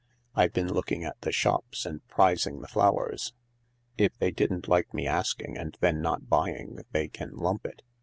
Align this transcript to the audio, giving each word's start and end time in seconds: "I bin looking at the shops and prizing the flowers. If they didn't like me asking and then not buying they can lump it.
"I 0.35 0.47
bin 0.47 0.67
looking 0.67 1.03
at 1.03 1.21
the 1.21 1.31
shops 1.31 1.85
and 1.85 2.03
prizing 2.07 2.59
the 2.61 2.67
flowers. 2.67 3.33
If 3.99 4.17
they 4.17 4.31
didn't 4.31 4.67
like 4.67 4.95
me 4.95 5.05
asking 5.05 5.57
and 5.59 5.77
then 5.79 6.01
not 6.01 6.27
buying 6.27 6.79
they 6.91 7.07
can 7.07 7.35
lump 7.35 7.67
it. 7.67 7.83